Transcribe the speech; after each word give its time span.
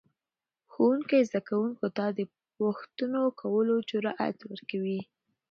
ښوونکی 0.71 1.27
زده 1.29 1.41
کوونکو 1.49 1.87
ته 1.97 2.05
د 2.17 2.19
پوښتنو 2.55 3.23
کولو 3.41 3.75
جرأت 3.89 4.37
ورکوي 4.51 4.99